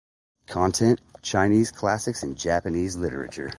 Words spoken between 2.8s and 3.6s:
literature.